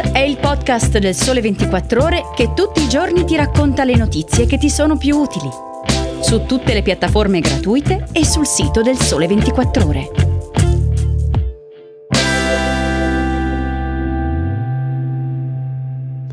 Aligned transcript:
È 0.00 0.18
il 0.18 0.36
podcast 0.36 0.98
del 0.98 1.14
Sole 1.14 1.40
24 1.40 2.02
Ore 2.02 2.24
che 2.34 2.52
tutti 2.52 2.82
i 2.82 2.88
giorni 2.88 3.24
ti 3.24 3.34
racconta 3.34 3.82
le 3.82 3.96
notizie 3.96 4.44
che 4.44 4.58
ti 4.58 4.68
sono 4.68 4.98
più 4.98 5.16
utili. 5.16 5.48
Su 6.20 6.44
tutte 6.44 6.74
le 6.74 6.82
piattaforme 6.82 7.40
gratuite 7.40 8.06
e 8.12 8.26
sul 8.26 8.46
sito 8.46 8.82
del 8.82 8.98
Sole 8.98 9.26
24 9.26 9.86
Ore. 9.86 10.10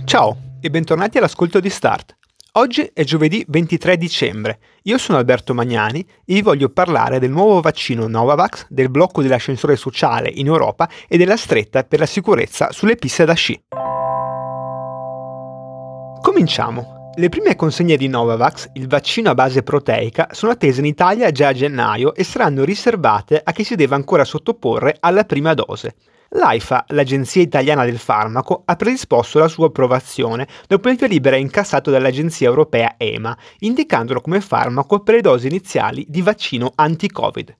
Ciao 0.03 0.37
e 0.59 0.69
bentornati 0.69 1.17
all'ascolto 1.17 1.61
di 1.61 1.69
Start. 1.69 2.17
Oggi 2.55 2.87
è 2.93 3.03
giovedì 3.03 3.43
23 3.47 3.97
dicembre. 3.97 4.59
Io 4.83 4.99
sono 4.99 5.17
Alberto 5.17 5.55
Magnani 5.55 6.01
e 6.01 6.35
vi 6.35 6.43
voglio 6.43 6.69
parlare 6.69 7.17
del 7.17 7.31
nuovo 7.31 7.61
vaccino 7.61 8.07
Novavax, 8.07 8.67
del 8.69 8.91
blocco 8.91 9.23
dell'ascensore 9.23 9.75
sociale 9.75 10.29
in 10.29 10.45
Europa 10.45 10.87
e 11.07 11.17
della 11.17 11.35
stretta 11.35 11.83
per 11.83 11.97
la 11.97 12.05
sicurezza 12.05 12.71
sulle 12.71 12.95
piste 12.95 13.25
da 13.25 13.33
sci. 13.33 13.59
Cominciamo. 16.21 17.09
Le 17.15 17.29
prime 17.29 17.55
consegne 17.55 17.97
di 17.97 18.07
Novavax, 18.07 18.69
il 18.73 18.87
vaccino 18.87 19.31
a 19.31 19.33
base 19.33 19.63
proteica, 19.63 20.27
sono 20.29 20.51
attese 20.51 20.79
in 20.81 20.85
Italia 20.85 21.31
già 21.31 21.47
a 21.47 21.53
gennaio 21.53 22.13
e 22.13 22.23
saranno 22.23 22.63
riservate 22.63 23.41
a 23.43 23.51
chi 23.51 23.63
si 23.63 23.73
deve 23.75 23.95
ancora 23.95 24.25
sottoporre 24.25 24.97
alla 24.99 25.23
prima 25.23 25.55
dose. 25.55 25.95
L'AIFA, 26.35 26.85
l'Agenzia 26.89 27.43
Italiana 27.43 27.85
del 27.85 27.99
Farmaco, 27.99 28.63
ha 28.65 28.75
predisposto 28.75 29.37
la 29.37 29.47
sua 29.47 29.67
approvazione 29.67 30.47
dopo 30.67 30.89
il 30.89 30.97
via 30.97 31.05
libera 31.05 31.35
incassato 31.35 31.91
dall'Agenzia 31.91 32.47
Europea 32.47 32.95
EMA, 32.97 33.37
indicandolo 33.59 34.19
come 34.19 34.41
farmaco 34.41 35.01
per 35.01 35.15
le 35.15 35.21
dosi 35.21 35.45
iniziali 35.45 36.03
di 36.07 36.23
vaccino 36.23 36.71
anti-Covid. 36.73 37.55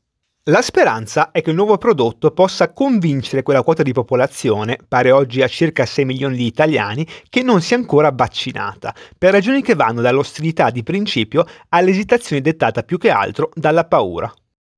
La 0.48 0.64
speranza 0.64 1.30
è 1.30 1.44
che 1.44 1.52
il 1.52 1.55
nuovo 1.55 1.78
prodotto 1.78 2.31
possa 2.31 2.73
convincere 2.73 3.44
quella 3.44 3.62
quota 3.62 3.84
di 3.84 3.94
popolazione, 3.94 4.78
pare 4.88 5.12
oggi 5.12 5.44
a 5.44 5.48
circa 5.48 5.86
6 5.86 6.03
milioni 6.03 6.36
di 6.36 6.48
italiani, 6.48 7.08
che 7.30 7.44
non 7.44 7.62
sia 7.62 7.78
ancora 7.78 8.12
vaccinata, 8.12 8.94
per 9.16 9.34
ragioni 9.34 9.62
che 9.62 9.75
vanno 9.75 10.02
dall'ostilità 10.02 10.72
di 10.72 10.81
principio 10.81 11.45
all'esitazione 11.69 12.42
dettata 12.42 12.81
più 12.81 12.97
che 12.97 13.12
altro 13.12 13.52
dalla 13.53 13.86
paura. 13.86 14.34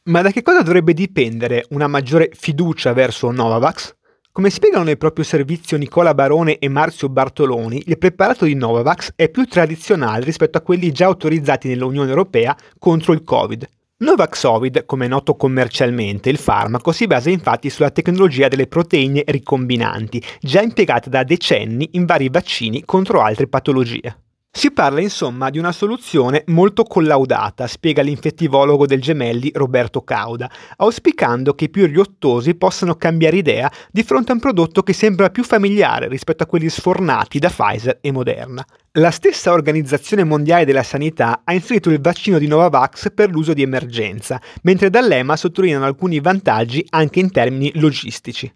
Ma 0.08 0.22
da 0.22 0.30
che 0.30 0.44
cosa 0.44 0.62
dovrebbe 0.62 0.94
dipendere 0.94 1.66
una 1.69 1.88
maggiore 1.88 2.30
fiducia 2.31 2.94
verso 2.94 3.31
Novavax? 3.31 3.94
Come 4.36 4.50
spiegano 4.50 4.83
nel 4.83 4.97
proprio 4.97 5.23
servizio 5.23 5.78
Nicola 5.78 6.14
Barone 6.14 6.58
e 6.59 6.67
Marzio 6.67 7.08
Bartoloni, 7.08 7.81
il 7.86 7.97
preparato 7.97 8.44
di 8.44 8.53
Novavax 8.53 9.14
è 9.16 9.30
più 9.30 9.45
tradizionale 9.45 10.25
rispetto 10.25 10.58
a 10.58 10.61
quelli 10.61 10.91
già 10.91 11.05
autorizzati 11.05 11.69
nell'Unione 11.69 12.09
Europea 12.09 12.53
contro 12.78 13.13
il 13.13 13.23
Covid. 13.23 13.66
Novaxovid, 14.00 14.83
come 14.86 15.06
è 15.06 15.08
noto 15.08 15.36
commercialmente, 15.36 16.30
il 16.30 16.38
farmaco 16.38 16.91
si 16.91 17.08
basa 17.08 17.30
infatti 17.30 17.69
sulla 17.69 17.91
tecnologia 17.91 18.50
delle 18.50 18.67
proteine 18.67 19.23
ricombinanti, 19.25 20.22
già 20.41 20.61
impiegate 20.61 21.09
da 21.09 21.23
decenni 21.23 21.91
in 21.94 22.03
vari 22.03 22.28
vaccini 22.28 22.83
contro 22.83 23.22
altre 23.22 23.47
patologie. 23.47 24.25
Si 24.58 24.72
parla 24.72 25.02
insomma 25.02 25.50
di 25.50 25.59
una 25.59 25.73
soluzione 25.73 26.44
molto 26.48 26.86
collaudata, 26.86 27.67
spiega 27.67 28.02
l'infettivologo 28.02 28.86
del 28.86 29.02
Gemelli 29.02 29.52
Roberto 29.53 30.02
Cauda, 30.02 30.50
auspicando 30.78 31.53
che 31.56 31.66
i 31.66 31.70
più 31.70 31.86
riottosi 31.86 32.56
possano 32.56 32.95
cambiare 32.95 33.36
idea 33.36 33.70
di 33.92 34.02
fronte 34.03 34.31
a 34.31 34.36
un 34.36 34.39
prodotto 34.39 34.81
che 34.81 34.94
sembra 34.94 35.30
più 35.30 35.44
familiare 35.44 36.08
rispetto 36.08 36.44
a 36.44 36.45
quelli 36.45 36.70
sfornati 36.70 37.38
da 37.38 37.50
Pfizer 37.50 37.97
e 38.00 38.14
Moderna. 38.14 38.66
La 38.94 39.12
stessa 39.12 39.52
Organizzazione 39.52 40.23
Mondiale 40.23 40.64
della 40.64 40.84
Sanità 40.84 41.42
ha 41.44 41.52
inserito 41.52 41.90
il 41.90 42.00
vaccino 42.00 42.38
di 42.38 42.47
Novavax 42.47 43.12
per 43.14 43.30
l'uso 43.30 43.52
di 43.53 43.62
emergenza, 43.62 44.42
mentre 44.62 44.90
dall'EMA 44.90 45.36
sottolineano 45.36 45.84
alcuni 45.84 46.22
vantaggi 46.22 46.84
anche 46.92 47.19
in 47.19 47.30
termini 47.30 47.73
logistici. 47.75 48.50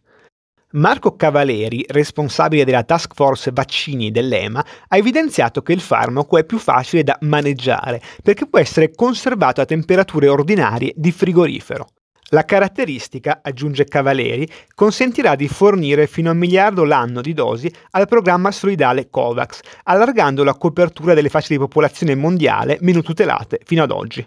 Marco 0.73 1.15
Cavaleri, 1.15 1.83
responsabile 1.87 2.63
della 2.63 2.83
task 2.83 3.15
force 3.15 3.49
vaccini 3.51 4.11
dell'EMA, 4.11 4.63
ha 4.89 4.97
evidenziato 4.97 5.63
che 5.63 5.73
il 5.73 5.81
farmaco 5.81 6.37
è 6.37 6.43
più 6.43 6.59
facile 6.59 7.01
da 7.03 7.17
maneggiare 7.21 7.99
perché 8.21 8.45
può 8.45 8.59
essere 8.59 8.91
conservato 8.91 9.61
a 9.61 9.65
temperature 9.65 10.27
ordinarie 10.27 10.93
di 10.95 11.11
frigorifero. 11.11 11.87
La 12.31 12.45
caratteristica, 12.45 13.39
aggiunge 13.41 13.85
Cavaleri, 13.85 14.47
consentirà 14.75 15.33
di 15.33 15.47
fornire 15.47 16.05
fino 16.05 16.29
a 16.29 16.33
un 16.33 16.37
miliardo 16.37 16.83
l'anno 16.83 17.21
di 17.21 17.33
dosi 17.33 17.73
al 17.91 18.07
programma 18.07 18.51
solidale 18.51 19.09
COVAX, 19.09 19.61
allargando 19.85 20.43
la 20.43 20.53
copertura 20.53 21.15
delle 21.15 21.29
fasce 21.29 21.53
di 21.53 21.57
popolazione 21.57 22.13
mondiale 22.13 22.77
meno 22.81 23.01
tutelate 23.01 23.61
fino 23.63 23.81
ad 23.81 23.89
oggi. 23.89 24.23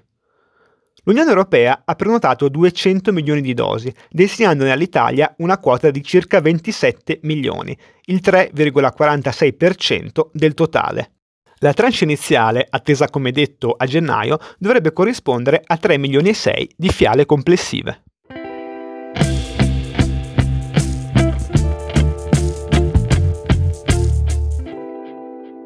L'Unione 1.05 1.31
Europea 1.31 1.83
ha 1.85 1.97
prenotato 1.97 2.49
200 2.49 3.13
milioni 3.13 3.41
di 3.41 3.55
dosi, 3.55 3.93
destinandone 4.09 4.71
all'Italia 4.71 5.35
una 5.39 5.59
quota 5.59 5.91
di 5.91 6.01
circa 6.01 6.41
27 6.41 7.19
milioni, 7.23 7.77
il 8.05 8.21
3,46% 8.23 10.29
del 10.33 10.55
totale. 10.55 11.15
La 11.59 11.73
tranche 11.73 12.05
iniziale, 12.05 12.65
attesa 12.71 13.09
come 13.09 13.33
detto 13.33 13.75
a 13.77 13.85
gennaio, 13.85 14.39
dovrebbe 14.59 14.93
corrispondere 14.93 15.61
a 15.65 15.77
3 15.77 15.99
milioni 15.99 16.29
e 16.29 16.35
6 16.35 16.75
di 16.77 16.89
fiale 16.91 17.27
complessive. 17.27 18.05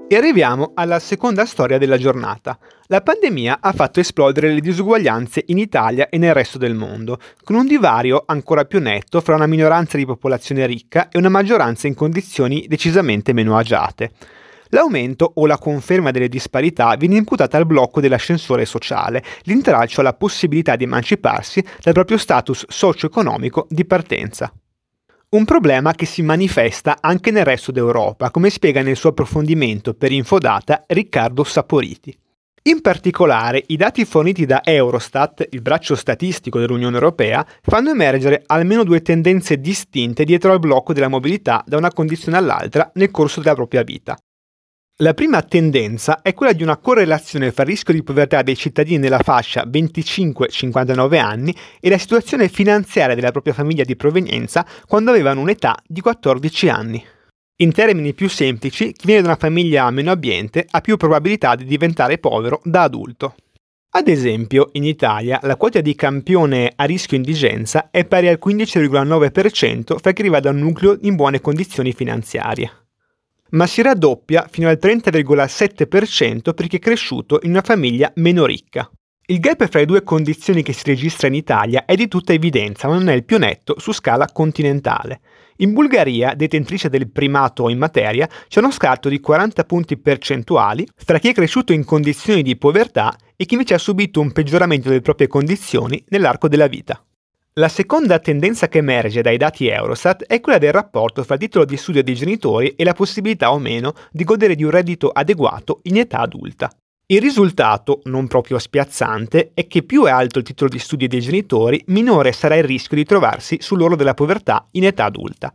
E 0.09 0.15
arriviamo 0.15 0.71
alla 0.75 1.01
seconda 1.01 1.45
storia 1.45 1.79
della 1.79 1.99
giornata. 1.99 2.57
La 2.87 3.01
pandemia 3.01 3.59
ha 3.61 3.73
fatto 3.73 3.99
esplodere 3.99 4.53
le 4.53 4.61
disuguaglianze 4.61 5.43
in 5.47 5.59
Italia 5.59 6.09
e 6.09 6.17
nel 6.17 6.33
resto 6.33 6.59
del 6.59 6.75
mondo, 6.75 7.19
con 7.43 7.57
un 7.57 7.67
divario 7.67 8.23
ancora 8.25 8.65
più 8.67 8.79
netto 8.79 9.21
fra 9.21 9.35
una 9.35 9.49
minoranza 9.49 9.97
di 9.97 10.07
popolazione 10.07 10.65
ricca 10.65 11.09
e 11.09 11.19
una 11.19 11.29
maggioranza 11.29 11.89
in 11.89 11.95
condizioni 11.95 12.67
decisamente 12.69 13.33
meno 13.33 13.57
agiate. 13.57 14.13
L'aumento 14.69 15.33
o 15.35 15.45
la 15.45 15.59
conferma 15.59 16.13
delle 16.13 16.29
disparità 16.29 16.95
viene 16.95 17.17
imputata 17.17 17.57
al 17.57 17.67
blocco 17.67 18.01
dell'ascensore 18.01 18.65
sociale, 18.65 19.25
l'intralcio 19.43 20.03
alla 20.03 20.15
possibilità 20.15 20.77
di 20.77 20.85
emanciparsi 20.85 21.65
dal 21.83 21.95
proprio 21.95 22.17
status 22.17 22.65
socio-economico 22.69 23.67
di 23.69 23.85
partenza. 23.85 24.53
Un 25.37 25.45
problema 25.45 25.93
che 25.93 26.07
si 26.07 26.23
manifesta 26.23 26.97
anche 26.99 27.31
nel 27.31 27.45
resto 27.45 27.71
d'Europa, 27.71 28.31
come 28.31 28.49
spiega 28.49 28.81
nel 28.81 28.97
suo 28.97 29.11
approfondimento 29.11 29.93
per 29.93 30.11
Infodata 30.11 30.85
Riccardo 30.87 31.45
Saporiti. 31.45 32.19
In 32.63 32.81
particolare, 32.81 33.63
i 33.67 33.77
dati 33.77 34.07
forniti 34.07 34.47
da 34.47 34.63
Eurostat, 34.65 35.49
il 35.51 35.61
braccio 35.61 35.95
statistico 35.95 36.59
dell'Unione 36.59 36.95
Europea, 36.95 37.47
fanno 37.61 37.91
emergere 37.91 38.45
almeno 38.47 38.83
due 38.83 39.03
tendenze 39.03 39.61
distinte 39.61 40.25
dietro 40.25 40.53
al 40.53 40.59
blocco 40.59 40.95
della 40.95 41.09
mobilità 41.09 41.63
da 41.67 41.77
una 41.77 41.93
condizione 41.93 42.39
all'altra 42.39 42.91
nel 42.95 43.11
corso 43.11 43.43
della 43.43 43.55
propria 43.55 43.83
vita. 43.83 44.17
La 45.01 45.13
prima 45.13 45.43
tendenza 45.43 46.23
è 46.23 46.33
quella 46.33 46.55
di 46.55 46.63
una 46.63 46.79
correlazione 46.79 47.53
fra 47.53 47.65
il 47.65 47.69
rischio 47.69 47.93
di 47.93 48.03
povertà 48.03 48.41
dei 48.41 48.57
cittadini 48.57 48.97
nella 48.97 49.19
fascia 49.19 49.67
25-59 49.67 51.19
anni 51.19 51.55
e 51.81 51.91
la 51.91 51.99
situazione 51.99 52.49
finanziaria 52.49 53.15
della 53.15 53.31
propria 53.31 53.53
famiglia 53.53 53.85
di 53.85 53.95
provenienza 53.95 54.65
quando 54.87 55.11
avevano 55.11 55.43
un'età 55.43 55.77
di 55.87 56.01
14 56.01 56.69
anni. 56.71 57.05
In 57.57 57.73
termini 57.75 58.15
più 58.15 58.31
semplici, 58.31 58.93
chi 58.93 59.05
viene 59.05 59.21
da 59.21 59.29
una 59.29 59.37
famiglia 59.37 59.91
meno 59.91 60.13
abbiente 60.13 60.67
ha 60.67 60.81
più 60.81 60.97
probabilità 60.97 61.57
di 61.57 61.67
diventare 61.67 62.17
povero 62.17 62.63
da 62.65 62.85
adulto. 62.85 63.35
Ad 63.91 64.09
esempio, 64.09 64.71
in 64.73 64.85
Italia 64.85 65.41
la 65.43 65.57
quota 65.57 65.83
di 65.83 65.95
campione 65.95 66.73
a 66.75 66.85
rischio 66.85 67.19
indigenza 67.19 67.91
è 67.91 68.07
pari 68.07 68.29
al 68.29 68.41
15,9% 68.43 69.99
fra 69.99 70.13
chi 70.13 70.23
arriva 70.23 70.41
da 70.41 70.49
un 70.49 70.57
nucleo 70.57 70.97
in 71.03 71.17
buone 71.17 71.43
condizioni 71.43 71.93
finanziarie 71.93 72.86
ma 73.51 73.67
si 73.67 73.83
raddoppia 73.83 74.47
fino 74.51 74.69
al 74.69 74.79
30,7% 74.81 76.55
per 76.55 76.67
chi 76.67 76.77
è 76.77 76.81
cresciuto 76.81 77.39
in 77.43 77.51
una 77.51 77.63
famiglia 77.63 78.11
meno 78.17 78.45
ricca. 78.47 78.91
Il 79.29 79.41
gap 79.41 79.67
fra 79.69 79.81
le 79.81 79.87
due 79.87 80.05
condizioni 80.05 80.63
che 80.63 80.73
si 80.73 80.85
registra 80.87 81.27
in 81.27 81.35
Italia 81.35 81.85
è 81.85 81.97
di 81.97 82.07
tutta 82.07 82.33
evidenza, 82.33 82.87
ma 82.87 82.95
non 82.95 83.09
è 83.09 83.13
il 83.13 83.25
più 83.25 83.39
netto 83.39 83.75
su 83.81 83.91
scala 83.91 84.31
continentale. 84.33 85.21
In 85.57 85.73
Bulgaria, 85.73 86.35
detentrice 86.35 86.89
del 86.89 87.11
primato 87.11 87.69
in 87.69 87.77
materia, 87.77 88.29
c'è 88.47 88.61
uno 88.61 88.71
scarto 88.71 89.09
di 89.09 89.19
40 89.19 89.65
punti 89.65 89.97
percentuali 89.97 90.87
fra 90.95 91.19
chi 91.19 91.31
è 91.31 91.35
cresciuto 91.35 91.73
in 91.73 91.85
condizioni 91.85 92.43
di 92.43 92.57
povertà 92.57 93.17
e 93.35 93.47
chi 93.47 93.55
invece 93.55 93.75
ha 93.75 93.79
subito 93.79 94.21
un 94.21 94.31
peggioramento 94.31 94.91
delle 94.91 95.01
proprie 95.01 95.27
condizioni 95.27 96.05
nell'arco 96.11 96.47
della 96.47 96.69
vita. 96.69 97.03
La 97.59 97.71
seconda 97.71 98.19
tendenza 98.19 98.69
che 98.69 98.79
emerge 98.79 99.23
dai 99.23 99.39
dati 99.39 99.67
Eurostat 99.67 100.25
è 100.25 100.41
quella 100.41 100.59
del 100.59 100.75
rapporto 100.75 101.25
fra 101.25 101.37
il 101.37 101.41
titolo 101.41 101.65
di 101.65 101.79
studio 101.79 102.03
dei 102.03 102.15
genitori 102.15 102.75
e 102.77 102.85
la 102.85 102.93
possibilità 102.93 103.51
o 103.51 103.59
meno 103.59 103.95
di 104.11 104.25
godere 104.25 104.55
di 104.55 104.63
un 104.63 104.69
reddito 104.69 105.09
adeguato 105.09 105.81
in 105.85 105.97
età 105.97 106.19
adulta. 106.19 106.71
Il 107.07 107.23
risultato, 107.23 108.03
non 108.05 108.27
proprio 108.27 108.59
spiazzante, 108.59 109.53
è 109.55 109.67
che 109.69 109.85
più 109.85 110.05
è 110.05 110.11
alto 110.11 110.41
il 110.41 110.45
titolo 110.45 110.69
di 110.69 110.79
studio 110.79 111.09
dei 111.09 111.23
genitori, 111.23 111.83
minore 111.87 112.33
sarà 112.33 112.57
il 112.57 112.65
rischio 112.65 112.99
di 112.99 113.05
trovarsi 113.05 113.57
sull'orlo 113.59 113.97
della 113.97 114.13
povertà 114.13 114.67
in 114.73 114.85
età 114.85 115.05
adulta. 115.05 115.51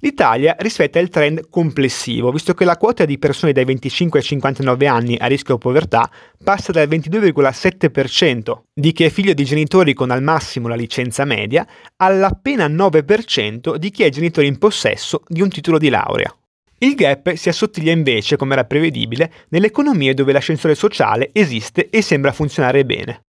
L'Italia 0.00 0.54
rispetta 0.60 1.00
il 1.00 1.08
trend 1.08 1.48
complessivo, 1.50 2.30
visto 2.30 2.54
che 2.54 2.64
la 2.64 2.76
quota 2.76 3.04
di 3.04 3.18
persone 3.18 3.52
dai 3.52 3.64
25 3.64 4.20
ai 4.20 4.24
59 4.24 4.86
anni 4.86 5.16
a 5.18 5.26
rischio 5.26 5.58
povertà 5.58 6.08
passa 6.42 6.70
dal 6.70 6.86
22,7% 6.86 8.60
di 8.72 8.92
chi 8.92 9.04
è 9.04 9.10
figlio 9.10 9.34
di 9.34 9.44
genitori 9.44 9.94
con 9.94 10.10
al 10.10 10.22
massimo 10.22 10.68
la 10.68 10.76
licenza 10.76 11.24
media 11.24 11.66
all'appena 11.96 12.68
9% 12.68 13.74
di 13.74 13.90
chi 13.90 14.04
è 14.04 14.08
genitore 14.10 14.46
in 14.46 14.58
possesso 14.58 15.22
di 15.26 15.42
un 15.42 15.48
titolo 15.48 15.78
di 15.78 15.88
laurea. 15.88 16.32
Il 16.80 16.94
gap 16.94 17.34
si 17.34 17.48
assottiglia 17.48 17.90
invece, 17.90 18.36
come 18.36 18.52
era 18.52 18.64
prevedibile, 18.64 19.32
nelle 19.48 19.66
economie 19.66 20.14
dove 20.14 20.30
l'ascensore 20.30 20.76
sociale 20.76 21.30
esiste 21.32 21.90
e 21.90 22.02
sembra 22.02 22.30
funzionare 22.30 22.84
bene. 22.84 23.22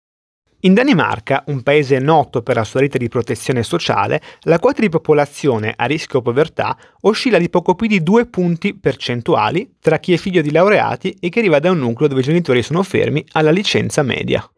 In 0.60 0.72
Danimarca, 0.72 1.44
un 1.48 1.62
paese 1.62 1.98
noto 1.98 2.42
per 2.42 2.56
la 2.56 2.64
sua 2.64 2.80
rete 2.80 2.96
di 2.96 3.08
protezione 3.08 3.62
sociale, 3.62 4.22
la 4.42 4.58
quota 4.58 4.80
di 4.80 4.88
popolazione 4.88 5.74
a 5.76 5.84
rischio 5.84 6.22
povertà 6.22 6.76
oscilla 7.02 7.38
di 7.38 7.50
poco 7.50 7.74
più 7.74 7.86
di 7.86 8.02
due 8.02 8.26
punti 8.26 8.74
percentuali 8.74 9.74
tra 9.80 9.98
chi 9.98 10.14
è 10.14 10.16
figlio 10.16 10.40
di 10.40 10.50
laureati 10.50 11.14
e 11.20 11.28
chi 11.28 11.40
arriva 11.40 11.58
da 11.58 11.70
un 11.70 11.78
nucleo 11.78 12.08
dove 12.08 12.22
i 12.22 12.24
genitori 12.24 12.62
sono 12.62 12.82
fermi 12.82 13.24
alla 13.32 13.50
licenza 13.50 14.02
media. 14.02 14.48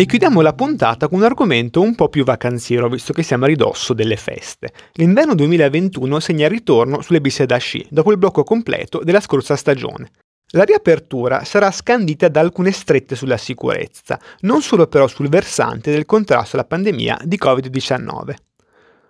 E 0.00 0.06
chiudiamo 0.06 0.40
la 0.40 0.54
puntata 0.54 1.08
con 1.08 1.18
un 1.18 1.24
argomento 1.26 1.82
un 1.82 1.94
po' 1.94 2.08
più 2.08 2.24
vacanziero, 2.24 2.88
visto 2.88 3.12
che 3.12 3.22
siamo 3.22 3.44
a 3.44 3.48
ridosso 3.48 3.92
delle 3.92 4.16
feste. 4.16 4.72
L'inverno 4.92 5.34
2021 5.34 6.20
segna 6.20 6.46
il 6.46 6.52
ritorno 6.52 7.02
sulle 7.02 7.20
bisse 7.20 7.44
da 7.44 7.58
sci, 7.58 7.86
dopo 7.90 8.10
il 8.10 8.16
blocco 8.16 8.42
completo 8.42 9.02
della 9.04 9.20
scorsa 9.20 9.56
stagione. 9.56 10.10
La 10.52 10.62
riapertura 10.64 11.44
sarà 11.44 11.70
scandita 11.70 12.28
da 12.28 12.40
alcune 12.40 12.72
strette 12.72 13.14
sulla 13.14 13.36
sicurezza, 13.36 14.18
non 14.40 14.62
solo 14.62 14.86
però 14.86 15.06
sul 15.06 15.28
versante 15.28 15.90
del 15.90 16.06
contrasto 16.06 16.56
alla 16.56 16.64
pandemia 16.64 17.20
di 17.24 17.38
Covid-19. 17.38 18.34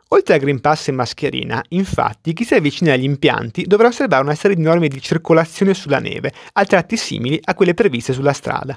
Oltre 0.09 0.35
al 0.35 0.41
Green 0.41 0.61
Pass 0.61 0.89
e 0.89 0.91
mascherina, 0.91 1.63
infatti, 1.69 2.33
chi 2.33 2.43
si 2.43 2.57
avvicina 2.57 2.95
agli 2.95 3.05
impianti 3.05 3.63
dovrà 3.63 3.87
osservare 3.87 4.25
una 4.25 4.35
serie 4.35 4.57
di 4.57 4.63
norme 4.63 4.89
di 4.89 5.01
circolazione 5.01 5.73
sulla 5.73 6.01
neve, 6.01 6.33
a 6.55 6.65
tratti 6.65 6.97
simili 6.97 7.39
a 7.45 7.55
quelle 7.55 7.75
previste 7.75 8.13
sulla 8.13 8.33
strada. 8.33 8.77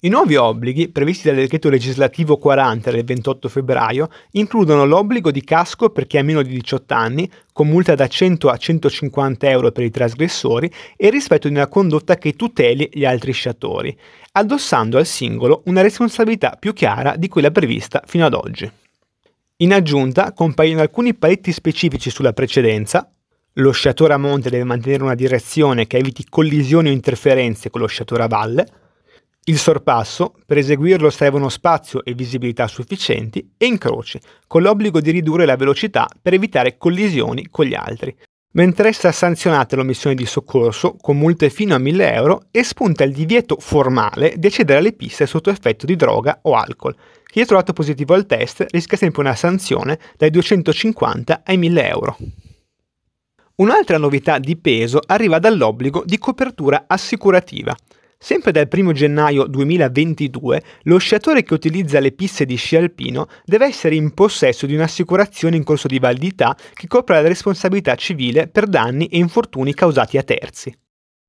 I 0.00 0.10
nuovi 0.10 0.36
obblighi, 0.36 0.90
previsti 0.90 1.28
dal 1.28 1.36
decreto 1.36 1.70
legislativo 1.70 2.36
40 2.36 2.90
del 2.90 3.02
28 3.02 3.48
febbraio, 3.48 4.10
includono 4.32 4.84
l'obbligo 4.84 5.30
di 5.30 5.42
casco 5.42 5.88
per 5.88 6.06
chi 6.06 6.18
ha 6.18 6.22
meno 6.22 6.42
di 6.42 6.50
18 6.50 6.92
anni, 6.92 7.30
con 7.50 7.66
multa 7.66 7.94
da 7.94 8.06
100 8.06 8.50
a 8.50 8.58
150 8.58 9.48
euro 9.48 9.72
per 9.72 9.84
i 9.84 9.90
trasgressori, 9.90 10.70
e 10.98 11.06
il 11.06 11.12
rispetto 11.12 11.48
di 11.48 11.54
una 11.54 11.68
condotta 11.68 12.16
che 12.16 12.34
tuteli 12.34 12.90
gli 12.92 13.06
altri 13.06 13.32
sciatori, 13.32 13.96
addossando 14.32 14.98
al 14.98 15.06
singolo 15.06 15.62
una 15.64 15.80
responsabilità 15.80 16.58
più 16.60 16.74
chiara 16.74 17.16
di 17.16 17.28
quella 17.28 17.50
prevista 17.50 18.02
fino 18.04 18.26
ad 18.26 18.34
oggi. 18.34 18.70
In 19.56 19.72
aggiunta 19.72 20.32
compaiono 20.32 20.82
alcuni 20.82 21.14
paletti 21.14 21.52
specifici 21.52 22.10
sulla 22.10 22.34
precedenza, 22.34 23.10
lo 23.54 23.70
sciatore 23.70 24.12
a 24.12 24.18
monte 24.18 24.50
deve 24.50 24.64
mantenere 24.64 25.04
una 25.04 25.14
direzione 25.14 25.86
che 25.86 25.96
eviti 25.96 26.26
collisioni 26.28 26.90
o 26.90 26.92
interferenze 26.92 27.70
con 27.70 27.80
lo 27.80 27.86
sciatore 27.86 28.24
a 28.24 28.28
valle, 28.28 28.66
il 29.48 29.58
sorpasso, 29.58 30.34
per 30.44 30.58
eseguirlo 30.58 31.08
servono 31.08 31.48
spazio 31.48 32.04
e 32.04 32.14
visibilità 32.14 32.66
sufficienti, 32.66 33.52
e 33.56 33.66
incroci, 33.66 34.18
con 34.48 34.62
l'obbligo 34.62 35.00
di 35.00 35.12
ridurre 35.12 35.46
la 35.46 35.54
velocità 35.54 36.08
per 36.20 36.34
evitare 36.34 36.76
collisioni 36.76 37.46
con 37.48 37.64
gli 37.64 37.74
altri. 37.74 38.12
Mentre 38.54 38.88
essa 38.88 39.12
sanzionata 39.12 39.76
l'omissione 39.76 40.16
di 40.16 40.26
soccorso 40.26 40.96
con 41.00 41.16
multe 41.16 41.48
fino 41.48 41.76
a 41.76 41.78
1000 41.78 42.12
euro 42.12 42.42
e 42.50 42.64
spunta 42.64 43.04
il 43.04 43.12
divieto 43.12 43.56
formale 43.60 44.34
di 44.36 44.48
accedere 44.48 44.80
alle 44.80 44.94
piste 44.94 45.26
sotto 45.26 45.50
effetto 45.50 45.86
di 45.86 45.94
droga 45.94 46.40
o 46.42 46.54
alcol. 46.54 46.96
Chi 47.24 47.38
è 47.38 47.46
trovato 47.46 47.72
positivo 47.72 48.14
al 48.14 48.26
test 48.26 48.64
rischia 48.70 48.96
sempre 48.96 49.20
una 49.20 49.36
sanzione 49.36 50.00
dai 50.16 50.30
250 50.30 51.42
ai 51.44 51.56
1000 51.56 51.88
euro. 51.88 52.16
Un'altra 53.56 53.96
novità 53.96 54.38
di 54.40 54.56
peso 54.56 55.00
arriva 55.06 55.38
dall'obbligo 55.38 56.02
di 56.04 56.18
copertura 56.18 56.86
assicurativa. 56.88 57.76
Sempre 58.26 58.50
dal 58.50 58.66
1 58.68 58.90
gennaio 58.90 59.46
2022, 59.46 60.62
lo 60.82 60.98
sciatore 60.98 61.44
che 61.44 61.54
utilizza 61.54 62.00
le 62.00 62.10
piste 62.10 62.44
di 62.44 62.56
sci 62.56 62.74
alpino 62.74 63.28
deve 63.44 63.66
essere 63.66 63.94
in 63.94 64.14
possesso 64.14 64.66
di 64.66 64.74
un'assicurazione 64.74 65.54
in 65.54 65.62
corso 65.62 65.86
di 65.86 66.00
validità 66.00 66.56
che 66.74 66.88
copra 66.88 67.20
la 67.20 67.28
responsabilità 67.28 67.94
civile 67.94 68.48
per 68.48 68.66
danni 68.66 69.06
e 69.06 69.18
infortuni 69.18 69.74
causati 69.74 70.18
a 70.18 70.24
terzi. 70.24 70.76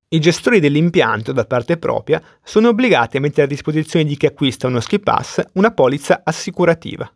I 0.08 0.18
gestori 0.18 0.58
dell'impianto, 0.58 1.30
da 1.30 1.44
parte 1.44 1.76
propria, 1.76 2.20
sono 2.42 2.70
obbligati 2.70 3.16
a 3.16 3.20
mettere 3.20 3.42
a 3.42 3.48
disposizione 3.48 4.04
di 4.04 4.16
chi 4.16 4.26
acquista 4.26 4.66
uno 4.66 4.80
ski 4.80 4.98
pass 4.98 5.40
una 5.52 5.70
polizza 5.70 6.22
assicurativa. 6.24 7.08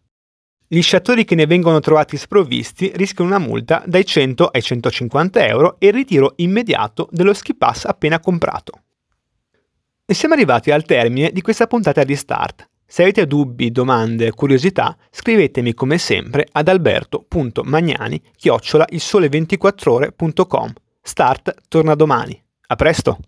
Gli 0.64 0.80
sciatori 0.80 1.24
che 1.24 1.34
ne 1.34 1.46
vengono 1.46 1.80
trovati 1.80 2.16
sprovvisti 2.16 2.92
rischiano 2.94 3.30
una 3.30 3.44
multa 3.44 3.82
dai 3.84 4.06
100 4.06 4.46
ai 4.46 4.62
150 4.62 5.44
euro 5.44 5.74
e 5.80 5.88
il 5.88 5.92
ritiro 5.92 6.34
immediato 6.36 7.08
dello 7.10 7.34
ski 7.34 7.56
pass 7.56 7.84
appena 7.86 8.20
comprato. 8.20 8.82
E 10.12 10.14
siamo 10.14 10.34
arrivati 10.34 10.70
al 10.70 10.84
termine 10.84 11.30
di 11.32 11.40
questa 11.40 11.66
puntata 11.66 12.04
di 12.04 12.14
Start. 12.16 12.68
Se 12.84 13.00
avete 13.00 13.26
dubbi, 13.26 13.70
domande, 13.70 14.30
curiosità, 14.32 14.94
scrivetemi 15.10 15.72
come 15.72 15.96
sempre 15.96 16.46
ad 16.52 16.68
alberto.magnani 16.68 18.20
chiocciola 18.36 18.84
il 18.90 19.00
sole 19.00 19.28
24ore.com. 19.28 20.70
Start 21.00 21.54
torna 21.66 21.94
domani. 21.94 22.38
A 22.66 22.76
presto! 22.76 23.20